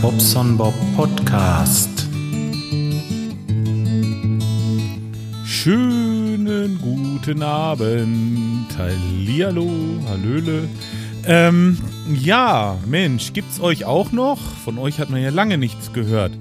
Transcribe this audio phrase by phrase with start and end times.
[0.00, 2.08] Bobson Bob Podcast.
[5.44, 8.66] Schönen guten Abend.
[8.78, 9.70] Hallihallo,
[10.08, 10.68] Hallöle.
[11.26, 11.78] Ähm,
[12.14, 14.38] ja, Mensch, gibt's euch auch noch?
[14.38, 16.32] Von euch hat man ja lange nichts gehört.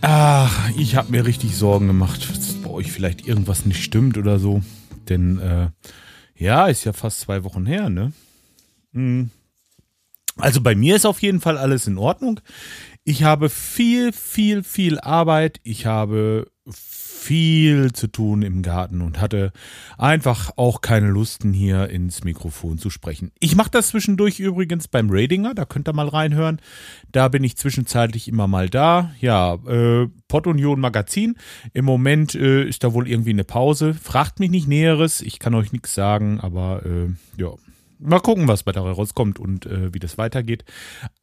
[0.00, 4.38] Ach, ich habe mir richtig Sorgen gemacht, dass bei euch vielleicht irgendwas nicht stimmt oder
[4.38, 4.62] so.
[5.08, 5.68] Denn, äh,
[6.36, 8.12] ja, ist ja fast zwei Wochen her, ne?
[8.94, 9.30] Hm.
[10.38, 12.40] Also bei mir ist auf jeden Fall alles in Ordnung.
[13.04, 15.60] Ich habe viel, viel, viel Arbeit.
[15.62, 16.46] Ich habe
[17.28, 19.52] viel zu tun im Garten und hatte
[19.98, 23.32] einfach auch keine Lusten hier ins Mikrofon zu sprechen.
[23.40, 26.60] Ich mache das zwischendurch übrigens beim Radinger, da könnt ihr mal reinhören.
[27.10, 29.12] Da bin ich zwischenzeitlich immer mal da.
[29.20, 31.36] Ja, äh, Pott Union Magazin.
[31.74, 33.94] Im Moment äh, ist da wohl irgendwie eine Pause.
[33.94, 37.50] Fragt mich nicht Näheres, ich kann euch nichts sagen, aber äh, ja,
[37.98, 40.64] mal gucken, was bei dabei rauskommt und äh, wie das weitergeht.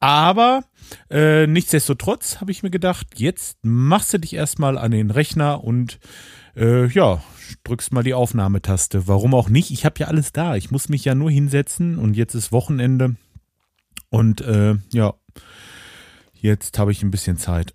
[0.00, 0.64] Aber
[1.10, 5.98] äh, nichtsdestotrotz habe ich mir gedacht, jetzt machst du dich erstmal an den Rechner und
[6.56, 7.22] äh, ja,
[7.64, 9.06] drückst mal die Aufnahmetaste.
[9.06, 9.70] Warum auch nicht?
[9.70, 10.56] Ich habe ja alles da.
[10.56, 13.16] Ich muss mich ja nur hinsetzen und jetzt ist Wochenende.
[14.08, 15.14] Und äh, ja,
[16.32, 17.74] jetzt habe ich ein bisschen Zeit.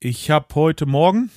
[0.00, 1.30] Ich habe heute Morgen,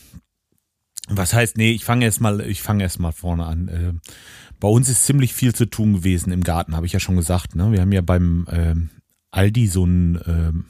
[1.07, 4.01] was heißt, nee, ich fange erst mal, ich fange erst vorne an.
[4.65, 7.53] Bei uns ist ziemlich viel zu tun gewesen im Garten, habe ich ja schon gesagt.
[7.53, 7.71] Ne?
[7.71, 8.89] Wir haben ja beim ähm,
[9.29, 10.65] Aldi so ein ähm,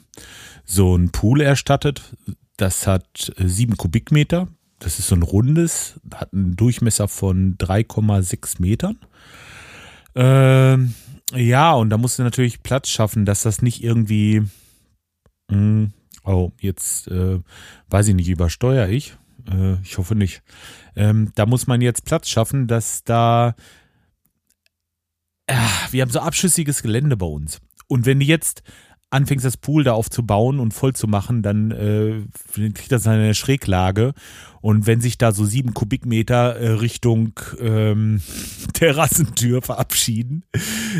[0.66, 2.14] so ein Pool erstattet.
[2.58, 4.48] Das hat äh, sieben Kubikmeter.
[4.80, 8.98] Das ist so ein rundes, hat einen Durchmesser von 3,6 Metern.
[10.14, 10.92] Ähm,
[11.32, 14.42] ja, und da musst du natürlich Platz schaffen, dass das nicht irgendwie.
[15.50, 15.88] Mh,
[16.22, 17.40] oh, jetzt äh,
[17.88, 19.16] weiß ich nicht, übersteuere ich.
[19.50, 20.42] Äh, ich hoffe nicht.
[20.96, 23.54] Ähm, da muss man jetzt Platz schaffen, dass da.
[25.46, 25.56] Äh,
[25.90, 27.60] wir haben so abschüssiges Gelände bei uns.
[27.88, 28.62] Und wenn du jetzt
[29.10, 32.22] anfängst, das Pool da aufzubauen und voll zu machen, dann äh,
[32.52, 34.12] kriegt das eine Schräglage.
[34.66, 38.20] Und wenn sich da so sieben Kubikmeter äh, Richtung ähm,
[38.72, 40.42] Terrassentür verabschieden,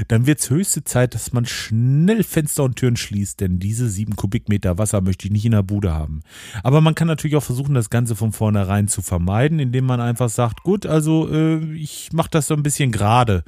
[0.06, 4.14] dann wird es höchste Zeit, dass man schnell Fenster und Türen schließt, denn diese sieben
[4.14, 6.20] Kubikmeter Wasser möchte ich nicht in der Bude haben.
[6.62, 10.28] Aber man kann natürlich auch versuchen, das Ganze von vornherein zu vermeiden, indem man einfach
[10.28, 13.42] sagt, gut, also äh, ich mache das so ein bisschen gerade.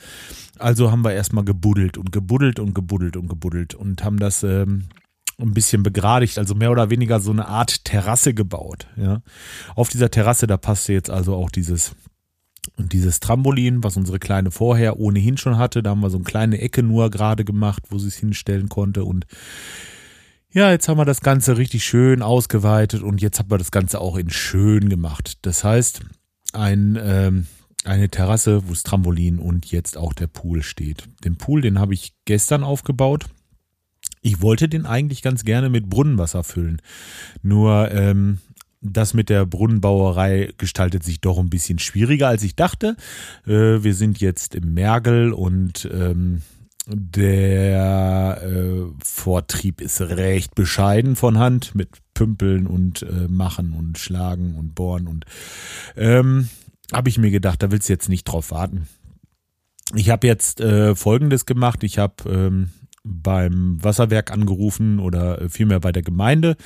[0.58, 4.88] Also haben wir erstmal gebuddelt und gebuddelt und gebuddelt und gebuddelt und haben das ähm,
[5.40, 8.86] ein bisschen begradigt, also mehr oder weniger so eine Art Terrasse gebaut.
[8.96, 9.22] Ja.
[9.74, 11.94] Auf dieser Terrasse, da passte jetzt also auch dieses
[12.76, 16.60] dieses Trampolin, was unsere Kleine vorher ohnehin schon hatte, da haben wir so eine kleine
[16.60, 19.04] Ecke nur gerade gemacht, wo sie es hinstellen konnte.
[19.04, 19.26] Und
[20.50, 24.00] ja, jetzt haben wir das Ganze richtig schön ausgeweitet und jetzt haben wir das Ganze
[24.00, 25.38] auch in schön gemacht.
[25.42, 26.00] Das heißt,
[26.52, 27.46] ein, ähm,
[27.84, 31.08] eine Terrasse, wo das Trampolin und jetzt auch der Pool steht.
[31.24, 33.26] Den Pool, den habe ich gestern aufgebaut.
[34.20, 36.80] Ich wollte den eigentlich ganz gerne mit Brunnenwasser füllen.
[37.42, 38.38] Nur ähm,
[38.80, 42.96] das mit der Brunnenbauerei gestaltet sich doch ein bisschen schwieriger, als ich dachte.
[43.46, 46.42] Äh, wir sind jetzt im Mergel und ähm,
[46.86, 54.56] der äh, Vortrieb ist recht bescheiden von Hand mit Pümpeln und äh, Machen und Schlagen
[54.56, 55.26] und Bohren und
[55.96, 56.48] ähm,
[56.92, 58.88] habe ich mir gedacht, da willst du jetzt nicht drauf warten.
[59.94, 61.82] Ich habe jetzt äh, Folgendes gemacht.
[61.82, 62.70] Ich habe ähm,
[63.08, 66.56] beim Wasserwerk angerufen oder äh, vielmehr bei der Gemeinde,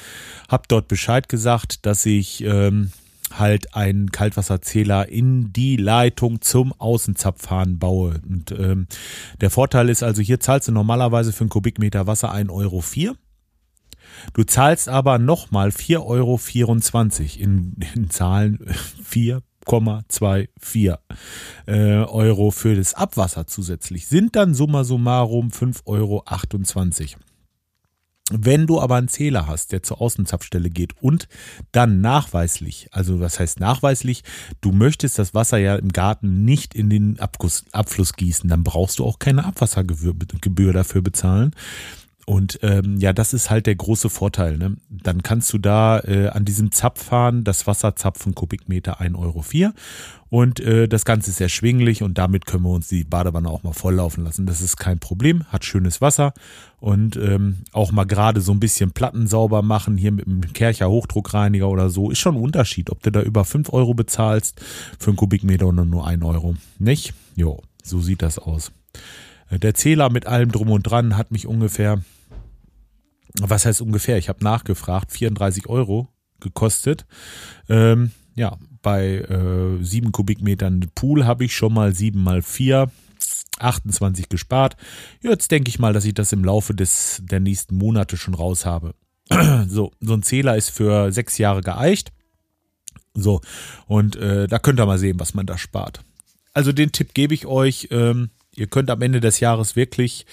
[0.48, 2.92] habe dort Bescheid gesagt, dass ich ähm,
[3.38, 8.20] halt einen Kaltwasserzähler in die Leitung zum Außenzapfhahn baue.
[8.28, 8.86] Und ähm,
[9.40, 12.82] der Vorteil ist also, hier zahlst du normalerweise für einen Kubikmeter Wasser 1,04 Euro.
[14.34, 16.40] Du zahlst aber nochmal 4,24 Euro
[17.38, 18.58] in, in Zahlen
[19.02, 20.98] 4 5,24
[21.66, 24.06] äh, Euro für das Abwasser zusätzlich.
[24.06, 26.24] Sind dann summa summarum 5,28 Euro.
[28.30, 31.28] Wenn du aber einen Zähler hast, der zur Außenzapfstelle geht und
[31.72, 34.22] dann nachweislich, also was heißt nachweislich,
[34.60, 39.04] du möchtest das Wasser ja im Garten nicht in den Abfluss gießen, dann brauchst du
[39.04, 41.54] auch keine Abwassergebühr dafür bezahlen.
[42.24, 44.56] Und ähm, ja, das ist halt der große Vorteil.
[44.56, 44.76] Ne?
[44.88, 49.72] Dann kannst du da äh, an diesem Zapfhahn das Wasser zapfen, Kubikmeter 1,04 Euro.
[50.30, 53.74] Und äh, das Ganze ist erschwinglich und damit können wir uns die Badewanne auch mal
[53.74, 54.46] volllaufen lassen.
[54.46, 56.32] Das ist kein Problem, hat schönes Wasser
[56.80, 60.88] und ähm, auch mal gerade so ein bisschen Platten sauber machen, hier mit einem Kercher
[60.88, 64.58] Hochdruckreiniger oder so, ist schon ein Unterschied, ob du da über 5 Euro bezahlst
[64.98, 66.54] für einen Kubikmeter oder nur 1 Euro.
[66.78, 67.12] Nicht?
[67.36, 68.72] Jo, so sieht das aus.
[69.58, 72.02] Der Zähler mit allem drum und dran hat mich ungefähr
[73.40, 74.18] was heißt ungefähr?
[74.18, 76.08] Ich habe nachgefragt, 34 Euro
[76.40, 77.06] gekostet.
[77.68, 82.90] Ähm, ja, bei äh, 7 Kubikmetern Pool habe ich schon mal 7 mal 4,
[83.58, 84.76] 28 gespart.
[85.20, 88.66] Jetzt denke ich mal, dass ich das im Laufe des, der nächsten Monate schon raus
[88.66, 88.94] habe.
[89.68, 92.12] so, so ein Zähler ist für sechs Jahre geeicht.
[93.14, 93.40] So,
[93.86, 96.02] und äh, da könnt ihr mal sehen, was man da spart.
[96.54, 97.88] Also den Tipp gebe ich euch.
[97.90, 100.26] Ähm, ihr könnt am Ende des Jahres wirklich,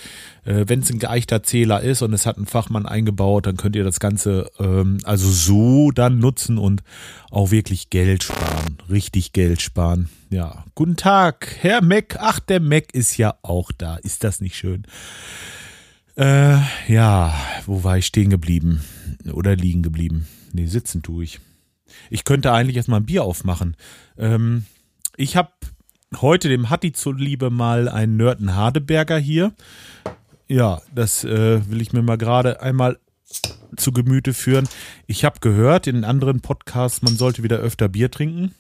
[0.46, 3.76] äh, wenn es ein geeichter Zähler ist und es hat ein Fachmann eingebaut, dann könnt
[3.76, 6.84] ihr das Ganze ähm, also so dann nutzen und
[7.32, 8.78] auch wirklich Geld sparen.
[8.90, 10.10] Richtig Geld sparen.
[10.30, 12.18] Ja, guten Tag, Herr Mac.
[12.20, 13.96] Ach, der Mac ist ja auch da.
[13.96, 14.84] Ist das nicht schön?
[16.16, 16.58] Äh,
[16.88, 17.34] ja,
[17.66, 18.84] wo war ich stehen geblieben?
[19.32, 20.28] Oder liegen geblieben?
[20.52, 21.40] Nee, sitzen tue ich.
[22.10, 23.78] Ich könnte eigentlich erstmal ein Bier aufmachen.
[24.18, 24.66] Ähm,
[25.16, 25.52] ich habe
[26.18, 29.54] heute dem Hatti zuliebe mal einen Nörten Hardeberger hier.
[30.48, 33.00] Ja, das äh, will ich mir mal gerade einmal
[33.76, 34.68] zu Gemüte führen.
[35.06, 38.56] Ich habe gehört in anderen Podcasts, man sollte wieder öfter Bier trinken.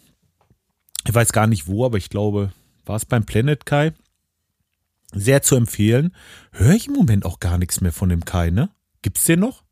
[1.07, 2.51] Ich weiß gar nicht wo, aber ich glaube,
[2.85, 3.93] war es beim Planet Kai?
[5.11, 6.13] Sehr zu empfehlen.
[6.51, 8.69] Höre ich im Moment auch gar nichts mehr von dem Kai, ne?
[9.01, 9.63] Gibt's den noch?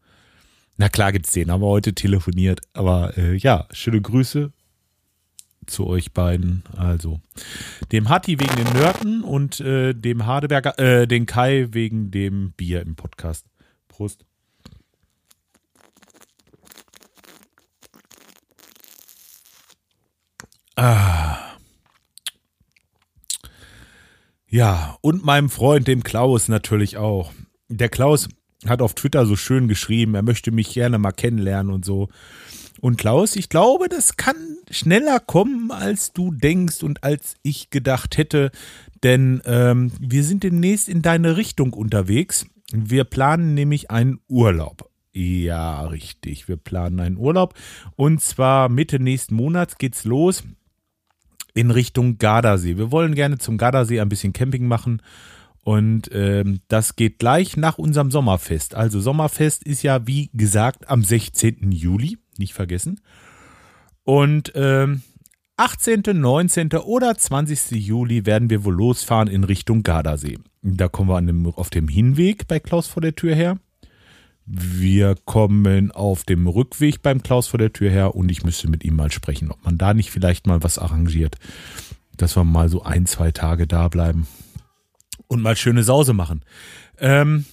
[0.78, 2.62] Na klar gibt's den, haben wir heute telefoniert.
[2.74, 4.52] Aber äh, ja, schöne Grüße
[5.68, 6.64] zu euch beiden.
[6.76, 7.20] Also,
[7.92, 12.82] dem Hatti wegen den Nörten und äh, dem Hardeberger, äh, den Kai wegen dem Bier
[12.82, 13.46] im Podcast.
[13.88, 14.26] Prost.
[20.76, 21.38] Ah.
[24.50, 27.34] Ja, und meinem Freund, dem Klaus natürlich auch.
[27.68, 28.30] Der Klaus
[28.66, 32.10] hat auf Twitter so schön geschrieben, er möchte mich gerne mal kennenlernen und so.
[32.80, 34.36] Und Klaus, ich glaube, das kann
[34.70, 38.52] schneller kommen, als du denkst und als ich gedacht hätte,
[39.04, 42.46] denn ähm, wir sind demnächst in deine Richtung unterwegs.
[42.72, 44.90] Wir planen nämlich einen Urlaub.
[45.14, 46.48] Ja, richtig.
[46.48, 47.56] Wir planen einen Urlaub.
[47.96, 50.44] Und zwar Mitte nächsten Monats geht's los
[51.56, 52.78] in Richtung Gardasee.
[52.78, 55.02] Wir wollen gerne zum Gardasee ein bisschen Camping machen.
[55.68, 58.74] Und ähm, das geht gleich nach unserem Sommerfest.
[58.74, 61.74] Also Sommerfest ist ja, wie gesagt, am 16.
[61.74, 63.02] Juli nicht vergessen.
[64.06, 65.02] Und ähm,
[65.58, 66.70] 18., 19.
[66.72, 67.86] oder 20.
[67.86, 70.38] Juli werden wir wohl losfahren in Richtung Gardasee.
[70.62, 73.58] Da kommen wir dem, auf dem Hinweg bei Klaus vor der Tür her.
[74.46, 78.86] Wir kommen auf dem Rückweg beim Klaus vor der Tür her und ich müsste mit
[78.86, 81.36] ihm mal sprechen, ob man da nicht vielleicht mal was arrangiert,
[82.16, 84.28] dass wir mal so ein, zwei Tage da bleiben
[85.28, 86.42] und mal schöne Sause machen.
[87.00, 87.46] Ähm,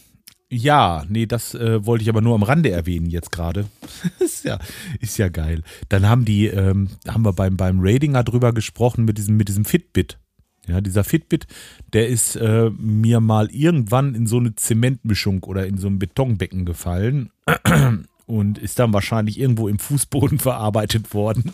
[0.51, 3.67] ja, nee, das äh, wollte ich aber nur am Rande erwähnen jetzt gerade.
[4.21, 4.59] ist ja,
[5.01, 5.63] ist ja geil.
[5.89, 9.65] Dann haben die, ähm, haben wir beim, beim Radinger drüber gesprochen mit diesem, mit diesem
[9.65, 10.19] Fitbit.
[10.67, 11.47] Ja, dieser Fitbit,
[11.93, 16.65] der ist äh, mir mal irgendwann in so eine Zementmischung oder in so ein Betonbecken
[16.65, 17.31] gefallen
[18.27, 21.53] und ist dann wahrscheinlich irgendwo im Fußboden verarbeitet worden.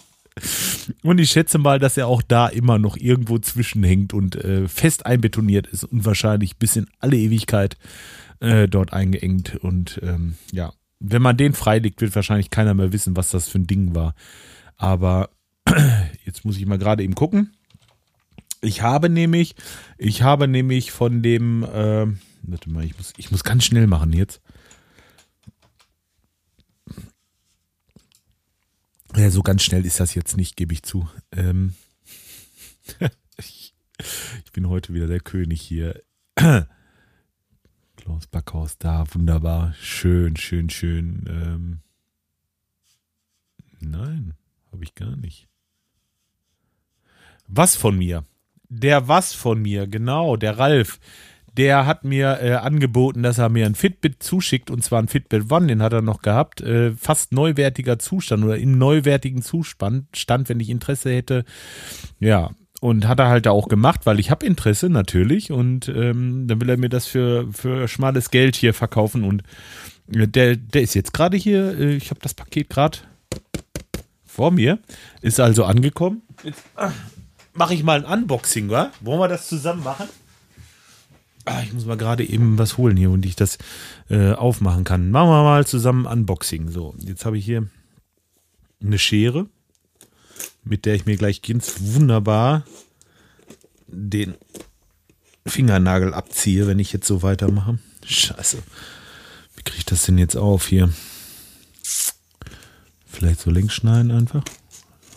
[1.03, 5.07] Und ich schätze mal, dass er auch da immer noch irgendwo zwischenhängt und äh, fest
[5.07, 7.77] einbetoniert ist und wahrscheinlich bis in alle Ewigkeit
[8.41, 9.57] äh, dort eingeengt.
[9.57, 13.59] Und ähm, ja, wenn man den freilegt, wird wahrscheinlich keiner mehr wissen, was das für
[13.59, 14.15] ein Ding war.
[14.77, 15.31] Aber
[16.25, 17.53] jetzt muss ich mal gerade eben gucken.
[18.63, 19.55] Ich habe nämlich,
[19.97, 22.07] ich habe nämlich von dem, äh,
[22.43, 24.43] warte mal, ich muss, ich muss ganz schnell machen jetzt.
[29.21, 31.07] Ja, so ganz schnell ist das jetzt nicht, gebe ich zu.
[31.33, 31.75] Ähm
[33.37, 33.75] ich,
[34.47, 36.03] ich bin heute wieder der König hier.
[37.97, 39.75] Klaus Backhaus da, wunderbar.
[39.79, 41.27] Schön, schön, schön.
[41.29, 41.81] Ähm
[43.81, 44.33] Nein,
[44.73, 45.49] habe ich gar nicht.
[47.47, 48.25] Was von mir?
[48.71, 50.99] Der was von mir, genau, der Ralf.
[51.57, 55.51] Der hat mir äh, angeboten, dass er mir ein Fitbit zuschickt und zwar ein Fitbit
[55.51, 56.61] One, den hat er noch gehabt.
[56.61, 61.45] Äh, fast neuwertiger Zustand oder im neuwertigen Zustand, stand, wenn ich Interesse hätte.
[62.19, 66.61] Ja, und hat er halt auch gemacht, weil ich habe Interesse natürlich und ähm, dann
[66.61, 69.43] will er mir das für, für schmales Geld hier verkaufen und
[70.13, 72.99] äh, der, der ist jetzt gerade hier, äh, ich habe das Paket gerade
[74.25, 74.79] vor mir,
[75.21, 76.23] ist also angekommen.
[76.43, 76.93] Jetzt ah,
[77.53, 78.91] mache ich mal ein Unboxing, wa?
[79.01, 80.09] Wollen wir das zusammen machen?
[81.47, 83.59] Ah, ich muss mal gerade eben was holen hier und ich das
[84.09, 85.11] äh, aufmachen kann.
[85.11, 86.69] Machen wir mal zusammen Unboxing.
[86.71, 87.69] So, jetzt habe ich hier
[88.83, 89.47] eine Schere
[90.65, 92.65] mit der ich mir gleich ganz wunderbar
[93.87, 94.35] den
[95.47, 97.79] Fingernagel abziehe, wenn ich jetzt so weitermache.
[98.05, 98.59] Scheiße.
[99.57, 100.93] Wie kriege ich das denn jetzt auf hier?
[103.07, 104.45] Vielleicht so links schneiden einfach.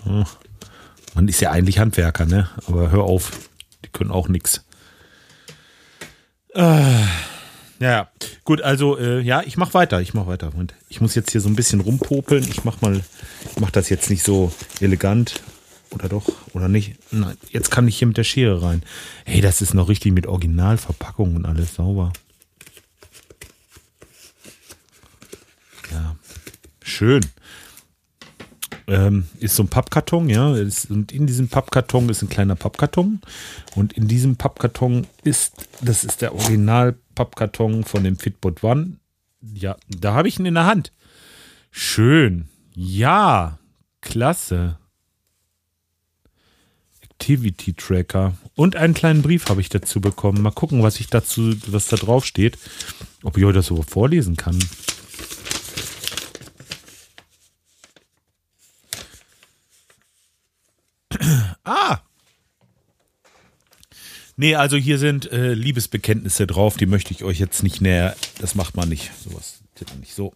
[0.06, 0.24] Oh.
[1.14, 2.50] Man ist ja eigentlich Handwerker, ne?
[2.66, 3.32] Aber hör auf,
[3.86, 4.66] die können auch nichts.
[6.54, 7.06] Äh.
[7.80, 8.08] Ja,
[8.46, 10.52] gut, also äh, ja, ich mach weiter, ich mach weiter.
[10.56, 12.48] Und ich muss jetzt hier so ein bisschen rumpopeln.
[12.50, 13.02] Ich mach mal,
[13.52, 15.42] ich mach das jetzt nicht so elegant.
[15.90, 16.96] Oder doch, oder nicht?
[17.12, 18.84] Nein, jetzt kann ich hier mit der Schere rein.
[19.26, 22.14] Hey, das ist noch richtig mit Originalverpackung und alles sauber.
[25.92, 26.16] Ja,
[26.84, 27.22] Schön.
[28.88, 30.56] Ähm, ist so ein Pappkarton, ja.
[30.56, 33.22] Ist, und in diesem Pappkarton ist ein kleiner Pappkarton.
[33.76, 38.98] Und in diesem Pappkarton ist, das ist der Original-Pappkarton von dem Fitbot One.
[39.42, 40.92] Ja, da habe ich ihn in der Hand.
[41.72, 42.48] Schön.
[42.74, 43.60] Ja,
[44.02, 44.78] klasse.
[47.02, 48.34] Activity Tracker.
[48.56, 50.42] Und einen kleinen Brief habe ich dazu bekommen.
[50.42, 52.58] Mal gucken, was ich dazu, was da drauf steht.
[53.24, 54.60] Ob ich euch das so vorlesen kann.
[61.64, 62.00] Ah!
[64.36, 68.16] Nee, also hier sind äh, Liebesbekenntnisse drauf, die möchte ich euch jetzt nicht näher.
[68.40, 69.12] Das macht man nicht.
[69.24, 70.34] Sowas tippt nicht so.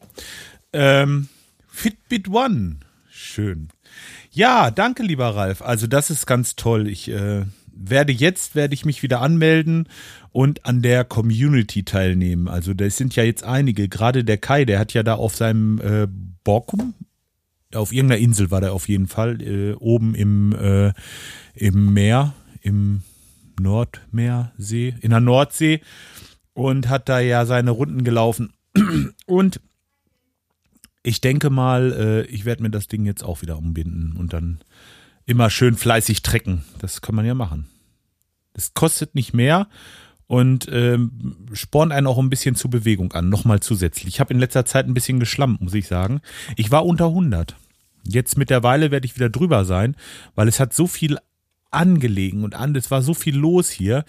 [0.72, 1.30] Ähm,
[1.68, 2.78] Fitbit One.
[3.10, 3.70] Schön.
[4.32, 5.64] Ja, danke, lieber Ralf.
[5.64, 6.88] Also, das ist ganz toll.
[6.88, 9.90] Ich äh, werde jetzt, werde ich mich wieder anmelden
[10.32, 12.48] und an der Community teilnehmen.
[12.48, 13.90] Also, das sind ja jetzt einige.
[13.90, 16.08] Gerade der Kai, der hat ja da auf seinem äh,
[16.44, 16.94] Borkum,
[17.74, 20.94] auf irgendeiner Insel war der auf jeden Fall, äh, oben im, äh,
[21.54, 23.04] im Meer, im
[23.60, 25.82] Nordmeersee, in der Nordsee
[26.54, 28.54] und hat da ja seine Runden gelaufen.
[29.26, 29.60] Und
[31.04, 34.60] ich denke mal, äh, ich werde mir das Ding jetzt auch wieder umbinden und dann
[35.26, 36.66] immer schön fleißig trecken.
[36.80, 37.68] Das kann man ja machen.
[38.54, 39.68] Das kostet nicht mehr
[40.28, 44.08] und ähm, spornt einen auch ein bisschen zur Bewegung an, nochmal zusätzlich.
[44.08, 46.22] Ich habe in letzter Zeit ein bisschen geschlammt, muss ich sagen.
[46.58, 47.56] Ich war unter 100.
[48.04, 49.96] Jetzt mittlerweile werde ich wieder drüber sein,
[50.36, 51.18] weil es hat so viel
[51.72, 54.06] angelegen und an, es war so viel los hier.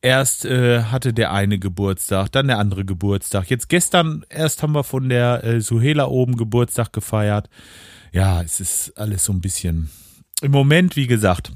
[0.00, 3.50] Erst äh, hatte der eine Geburtstag, dann der andere Geburtstag.
[3.50, 7.50] Jetzt gestern erst haben wir von der äh, Suhela oben Geburtstag gefeiert.
[8.12, 9.90] Ja, es ist alles so ein bisschen.
[10.40, 11.52] Im Moment, wie gesagt,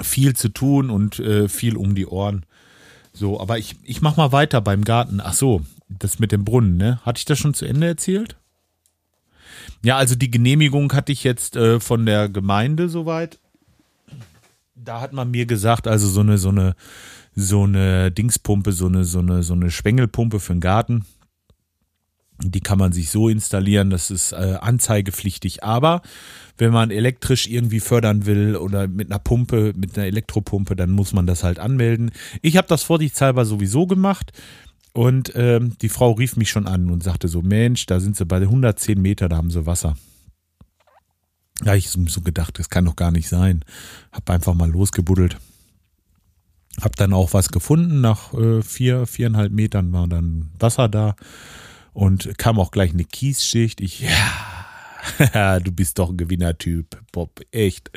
[0.00, 2.44] viel zu tun und äh, viel um die Ohren.
[3.12, 5.20] So, aber ich, ich mach mal weiter beim Garten.
[5.22, 7.00] Ach so, das mit dem Brunnen, ne?
[7.04, 8.36] Hatte ich das schon zu Ende erzählt?
[9.82, 13.38] Ja, also die Genehmigung hatte ich jetzt äh, von der Gemeinde soweit.
[14.74, 16.74] Da hat man mir gesagt, also so eine, so eine,
[17.34, 21.04] so eine Dingspumpe, so eine, so eine, so eine Schwengelpumpe für den Garten.
[22.44, 25.62] Die kann man sich so installieren, das ist äh, anzeigepflichtig.
[25.62, 26.02] Aber
[26.58, 31.12] wenn man elektrisch irgendwie fördern will oder mit einer Pumpe, mit einer Elektropumpe, dann muss
[31.12, 32.10] man das halt anmelden.
[32.40, 34.32] Ich habe das vorsichtshalber sowieso gemacht.
[34.92, 38.26] Und ähm, die Frau rief mich schon an und sagte so, Mensch, da sind sie
[38.26, 39.96] bei 110 Meter, da haben sie Wasser.
[41.60, 43.64] Da habe ich so gedacht, das kann doch gar nicht sein.
[44.10, 45.38] Hab einfach mal losgebuddelt.
[46.80, 48.00] Hab dann auch was gefunden.
[48.00, 51.16] Nach äh, vier, viereinhalb Metern war dann Wasser da.
[51.92, 53.80] Und kam auch gleich eine Kiesschicht.
[53.80, 54.04] Ich,
[55.34, 57.90] ja, du bist doch ein Gewinnertyp, Bob, echt.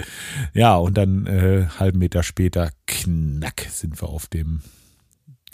[0.54, 4.62] Ja, und dann äh, halben Meter später, knack, sind wir auf dem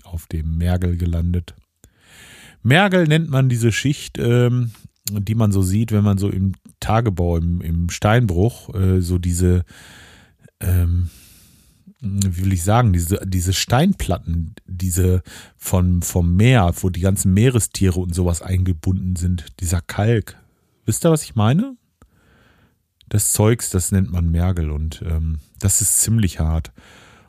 [0.03, 1.55] auf dem Mergel gelandet.
[2.63, 4.71] Mergel nennt man diese Schicht, ähm,
[5.09, 9.63] die man so sieht, wenn man so im Tagebau, im, im Steinbruch, äh, so diese,
[10.59, 11.09] ähm,
[11.99, 15.21] wie will ich sagen, diese, diese Steinplatten, diese
[15.57, 20.37] von, vom Meer, wo die ganzen Meerestiere und sowas eingebunden sind, dieser Kalk.
[20.85, 21.75] Wisst ihr, was ich meine?
[23.09, 26.71] Das Zeugs, das nennt man Mergel und ähm, das ist ziemlich hart.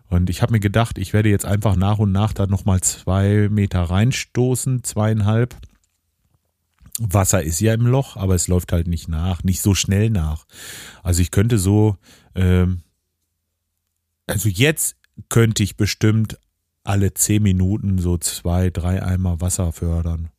[0.09, 3.49] Und ich habe mir gedacht, ich werde jetzt einfach nach und nach da nochmal zwei
[3.50, 5.57] Meter reinstoßen, zweieinhalb.
[6.99, 10.45] Wasser ist ja im Loch, aber es läuft halt nicht nach, nicht so schnell nach.
[11.02, 11.97] Also ich könnte so,
[12.35, 12.83] ähm,
[14.32, 14.96] also jetzt
[15.28, 16.38] könnte ich bestimmt
[16.84, 20.30] alle zehn Minuten so zwei, drei Eimer Wasser fördern.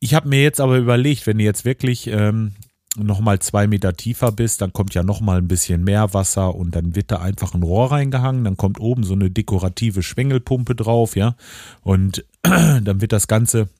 [0.00, 2.52] Ich habe mir jetzt aber überlegt, wenn ihr jetzt wirklich ähm,
[2.98, 6.94] nochmal zwei Meter tiefer bist, dann kommt ja nochmal ein bisschen mehr Wasser und dann
[6.94, 11.36] wird da einfach ein Rohr reingehangen, dann kommt oben so eine dekorative Schwengelpumpe drauf, ja,
[11.80, 13.70] und dann wird das Ganze,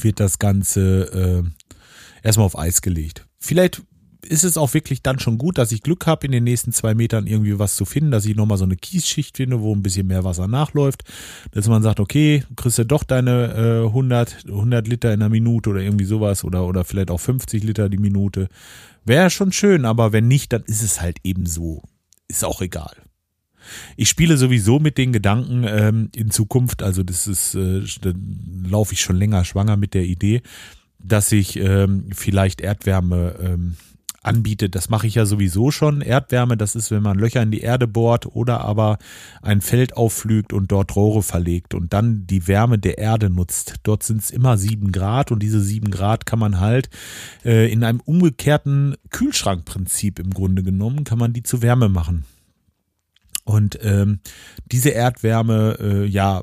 [0.00, 3.26] wird das Ganze äh, erstmal auf Eis gelegt.
[3.40, 3.82] Vielleicht
[4.26, 6.94] ist es auch wirklich dann schon gut, dass ich Glück habe, in den nächsten zwei
[6.94, 10.06] Metern irgendwie was zu finden, dass ich nochmal so eine Kiesschicht finde, wo ein bisschen
[10.06, 11.04] mehr Wasser nachläuft,
[11.52, 15.70] dass man sagt, okay, kriegst du doch deine äh, 100, 100 Liter in der Minute
[15.70, 18.48] oder irgendwie sowas oder, oder vielleicht auch 50 Liter die Minute.
[19.04, 21.82] Wäre schon schön, aber wenn nicht, dann ist es halt eben so.
[22.28, 22.96] Ist auch egal.
[23.96, 27.82] Ich spiele sowieso mit den Gedanken ähm, in Zukunft, also das ist, äh,
[28.64, 30.42] laufe ich schon länger schwanger mit der Idee,
[30.98, 33.76] dass ich ähm, vielleicht Erdwärme ähm,
[34.26, 34.74] anbietet.
[34.74, 36.00] Das mache ich ja sowieso schon.
[36.00, 38.98] Erdwärme, das ist, wenn man Löcher in die Erde bohrt oder aber
[39.42, 43.76] ein Feld aufflügt und dort Rohre verlegt und dann die Wärme der Erde nutzt.
[43.82, 46.90] Dort sind es immer sieben Grad und diese sieben Grad kann man halt
[47.44, 52.24] äh, in einem umgekehrten Kühlschrankprinzip im Grunde genommen, kann man die zu Wärme machen.
[53.44, 54.20] Und ähm,
[54.72, 56.42] diese Erdwärme, äh, ja,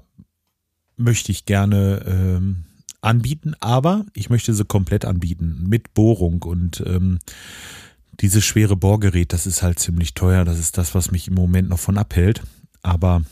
[0.95, 2.63] möchte ich gerne ähm,
[3.03, 7.19] anbieten, aber ich möchte sie komplett anbieten mit Bohrung und ähm,
[8.19, 10.45] dieses schwere Bohrgerät, das ist halt ziemlich teuer.
[10.45, 12.43] Das ist das, was mich im Moment noch von abhält.
[12.81, 13.23] Aber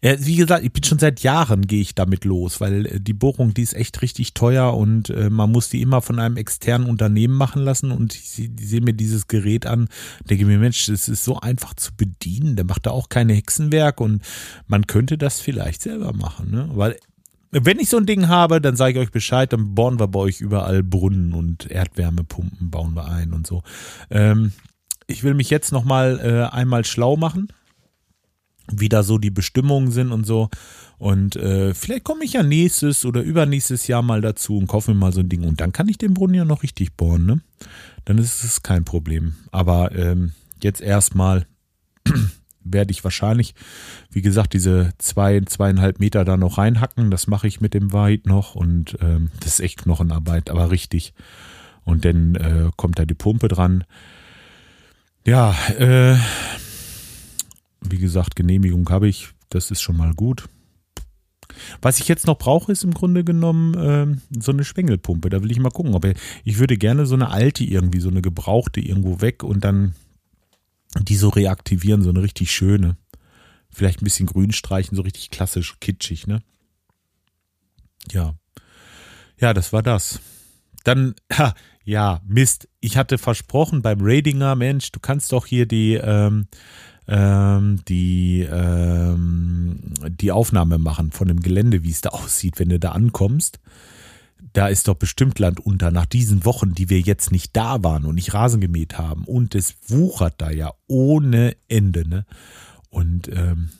[0.00, 3.12] äh, wie gesagt, ich bin schon seit Jahren gehe ich damit los, weil äh, die
[3.12, 6.88] Bohrung, die ist echt richtig teuer und äh, man muss die immer von einem externen
[6.88, 9.88] Unternehmen machen lassen und ich sehe seh mir dieses Gerät an,
[10.28, 14.00] denke mir, Mensch, das ist so einfach zu bedienen, der macht da auch keine Hexenwerk
[14.00, 14.22] und
[14.66, 16.68] man könnte das vielleicht selber machen, ne?
[16.72, 16.98] Weil
[17.54, 20.20] wenn ich so ein Ding habe, dann sage ich euch Bescheid, dann bohren wir bei
[20.20, 23.62] euch überall Brunnen und Erdwärmepumpen bauen wir ein und so.
[24.10, 24.52] Ähm,
[25.06, 27.48] ich will mich jetzt nochmal äh, einmal schlau machen
[28.72, 30.48] wie da so die Bestimmungen sind und so.
[30.98, 34.98] Und äh, vielleicht komme ich ja nächstes oder übernächstes Jahr mal dazu und kaufe mir
[34.98, 35.44] mal so ein Ding.
[35.44, 37.40] Und dann kann ich den Brunnen ja noch richtig bohren, ne?
[38.04, 39.34] Dann ist es kein Problem.
[39.50, 40.32] Aber ähm,
[40.62, 41.46] jetzt erstmal
[42.64, 43.54] werde ich wahrscheinlich,
[44.10, 47.10] wie gesagt, diese zwei, zweieinhalb Meter da noch reinhacken.
[47.10, 51.14] Das mache ich mit dem Weit noch und ähm, das ist echt Knochenarbeit, aber richtig.
[51.84, 53.84] Und dann äh, kommt da die Pumpe dran.
[55.26, 56.16] Ja, äh,
[57.82, 59.28] wie gesagt, Genehmigung habe ich.
[59.50, 60.48] Das ist schon mal gut.
[61.80, 65.30] Was ich jetzt noch brauche, ist im Grunde genommen äh, so eine Schwengelpumpe.
[65.30, 68.08] Da will ich mal gucken, ob ich, ich würde gerne so eine alte irgendwie, so
[68.08, 69.94] eine gebrauchte irgendwo weg und dann
[71.00, 72.96] die so reaktivieren, so eine richtig schöne.
[73.70, 76.42] Vielleicht ein bisschen grün streichen, so richtig klassisch, kitschig, ne?
[78.10, 78.34] Ja.
[79.38, 80.20] Ja, das war das.
[80.84, 82.68] Dann, ha, ja, Mist.
[82.80, 86.46] Ich hatte versprochen beim Radinger, Mensch, du kannst doch hier die, ähm,
[87.08, 92.78] ähm, die, ähm, die Aufnahme machen von dem Gelände, wie es da aussieht, wenn du
[92.78, 93.58] da ankommst.
[94.52, 98.04] Da ist doch bestimmt Land unter nach diesen Wochen, die wir jetzt nicht da waren
[98.04, 99.24] und nicht Rasen gemäht haben.
[99.24, 102.08] Und es wuchert da ja ohne Ende.
[102.08, 102.24] Ne?
[102.90, 103.70] Und ähm,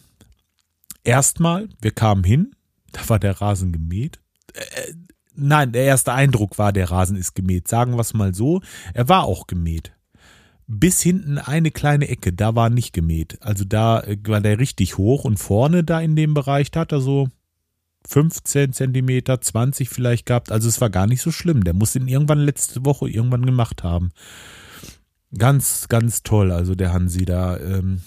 [1.05, 2.57] erstmal, wir kamen hin,
[2.93, 4.21] da war der Rasen gemäht.
[4.55, 4.95] Äh,
[5.35, 7.69] nein, der erste Eindruck war, der Rasen ist gemäht.
[7.69, 8.61] Sagen wir es mal so,
[8.95, 9.95] er war auch gemäht
[10.67, 13.38] bis hinten eine kleine Ecke, da war nicht gemäht.
[13.43, 16.93] Also da äh, war der richtig hoch und vorne da in dem Bereich, da hat
[16.93, 17.29] er so
[18.07, 20.53] 15 Zentimeter, 20 vielleicht gehabt.
[20.53, 21.64] Also es war gar nicht so schlimm.
[21.64, 24.11] Der muss ihn irgendwann letzte Woche irgendwann gemacht haben.
[25.37, 26.53] Ganz, ganz toll.
[26.53, 28.03] Also der Hansi da ähm,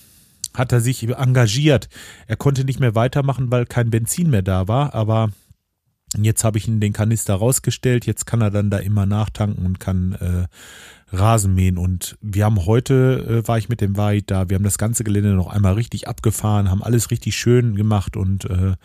[0.53, 1.89] hat er sich engagiert.
[2.27, 4.93] Er konnte nicht mehr weitermachen, weil kein Benzin mehr da war.
[4.93, 5.31] Aber
[6.15, 8.05] jetzt habe ich ihn den Kanister rausgestellt.
[8.05, 11.77] Jetzt kann er dann da immer nachtanken und kann äh, Rasenmähen.
[11.77, 15.03] Und wir haben heute, äh, war ich mit dem Weit da, wir haben das ganze
[15.03, 18.75] Gelände noch einmal richtig abgefahren, haben alles richtig schön gemacht und äh,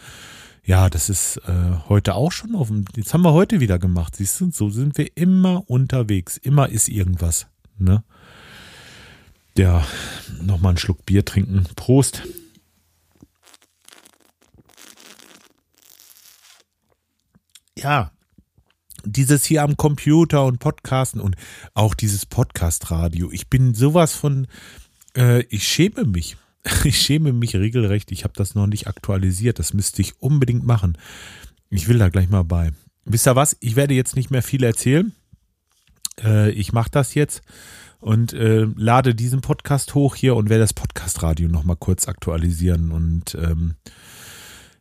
[0.65, 4.17] ja, das ist äh, heute auch schon auf dem, jetzt haben wir heute wieder gemacht,
[4.17, 7.47] siehst du, so sind wir immer unterwegs, immer ist irgendwas,
[7.79, 8.05] ne?
[9.57, 9.87] Ja,
[10.41, 11.67] nochmal einen Schluck Bier trinken.
[11.77, 12.23] Prost.
[17.77, 18.13] Ja,
[19.05, 21.37] dieses hier am Computer und Podcasten und
[21.75, 23.31] auch dieses Podcast-Radio.
[23.31, 24.47] Ich bin sowas von,
[25.17, 26.37] äh, ich schäme mich.
[26.85, 28.13] Ich schäme mich regelrecht.
[28.13, 29.59] Ich habe das noch nicht aktualisiert.
[29.59, 30.97] Das müsste ich unbedingt machen.
[31.71, 32.73] Ich will da gleich mal bei.
[33.05, 33.57] Wisst ihr was?
[33.61, 35.13] Ich werde jetzt nicht mehr viel erzählen.
[36.23, 37.43] Äh, ich mache das jetzt
[38.01, 43.37] und äh, lade diesen Podcast hoch hier und werde das Podcast-Radio nochmal kurz aktualisieren und
[43.37, 43.77] ähm,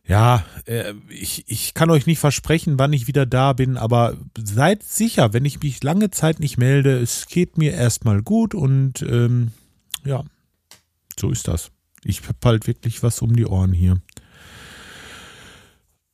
[0.04, 4.82] ja, äh, ich, ich kann euch nicht versprechen, wann ich wieder da bin, aber seid
[4.82, 9.52] sicher, wenn ich mich lange Zeit nicht melde, es geht mir erstmal gut und ähm,
[10.04, 10.24] ja,
[11.22, 11.70] so ist das.
[12.04, 13.96] Ich habe halt wirklich was um die Ohren hier.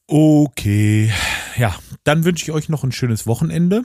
[0.07, 1.11] Okay,
[1.57, 3.85] ja, dann wünsche ich euch noch ein schönes Wochenende.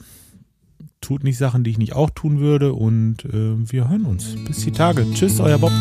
[1.02, 4.36] Tut nicht Sachen, die ich nicht auch tun würde und äh, wir hören uns.
[4.46, 5.06] Bis die Tage.
[5.14, 5.72] Tschüss, euer Bob.